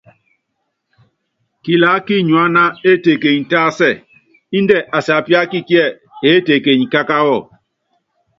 Kilaá 1.63 1.97
kinyuána 2.05 2.63
étekenyi 2.91 3.43
tásɛ, 3.51 3.89
índɛ 4.57 4.77
asiapíaka 4.97 5.59
kíɛ 5.67 5.83
eétekenyi 6.29 6.85
kákáwɔ. 6.93 7.37